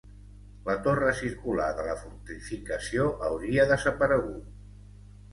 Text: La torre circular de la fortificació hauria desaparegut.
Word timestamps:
La 0.67 0.75
torre 0.85 1.09
circular 1.17 1.67
de 1.79 1.83
la 1.87 1.93
fortificació 1.99 3.05
hauria 3.27 3.67
desaparegut. 3.73 4.49